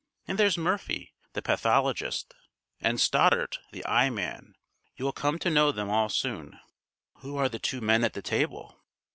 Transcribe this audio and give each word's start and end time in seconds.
And 0.27 0.39
there's 0.39 0.57
Murphy, 0.57 1.13
the 1.33 1.43
pathologist, 1.43 2.33
and 2.79 2.99
Stoddart, 2.99 3.59
the 3.71 3.85
eye 3.85 4.09
man. 4.09 4.55
You'll 4.95 5.11
come 5.11 5.37
to 5.37 5.49
know 5.51 5.71
them 5.71 5.91
all 5.91 6.09
soon." 6.09 6.59
"Who 7.17 7.37
are 7.37 7.47
the 7.47 7.59
two 7.59 7.81
men 7.81 8.03
at 8.03 8.13
the 8.13 8.23
table?" 8.23 8.79